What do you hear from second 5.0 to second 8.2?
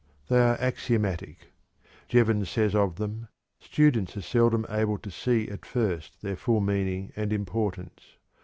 see at first their full meaning and importance.